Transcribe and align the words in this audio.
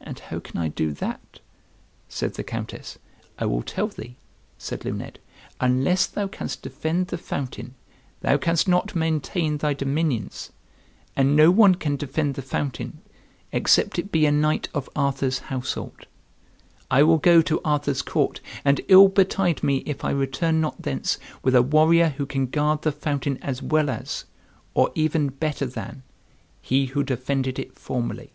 "And 0.00 0.18
how 0.18 0.40
can 0.40 0.58
I 0.58 0.66
do 0.66 0.90
that?" 0.90 1.38
said 2.08 2.34
the 2.34 2.42
Countess. 2.42 2.98
"I 3.38 3.46
will 3.46 3.62
tell 3.62 3.86
thee," 3.86 4.16
said 4.58 4.84
Luned; 4.84 5.20
"unless 5.60 6.06
thou 6.08 6.26
canst 6.26 6.62
defend 6.62 7.06
the 7.06 7.16
fountain, 7.16 7.76
thou 8.22 8.38
canst 8.38 8.66
not 8.66 8.96
maintain 8.96 9.58
thy 9.58 9.72
dominions; 9.72 10.50
and 11.14 11.36
no 11.36 11.52
one 11.52 11.76
can 11.76 11.94
defend 11.94 12.34
the 12.34 12.42
fountain 12.42 13.02
except 13.52 14.00
it 14.00 14.10
be 14.10 14.26
a 14.26 14.32
knight 14.32 14.68
of 14.74 14.90
Arthur's 14.96 15.38
household. 15.46 16.08
I 16.90 17.04
will 17.04 17.18
go 17.18 17.40
to 17.42 17.60
Arthur's 17.64 18.02
court, 18.02 18.40
and 18.64 18.80
ill 18.88 19.06
betide 19.06 19.62
me 19.62 19.84
if 19.86 20.04
I 20.04 20.10
return 20.10 20.60
not 20.60 20.82
thence 20.82 21.18
with 21.44 21.54
a 21.54 21.62
warrior 21.62 22.08
who 22.08 22.26
can 22.26 22.46
guard 22.46 22.82
the 22.82 22.90
fountain 22.90 23.38
as 23.40 23.62
well 23.62 23.88
as, 23.90 24.24
or 24.74 24.90
even 24.96 25.28
better 25.28 25.66
than, 25.66 26.02
he 26.60 26.86
who 26.86 27.04
defended 27.04 27.60
it 27.60 27.78
formerly." 27.78 28.32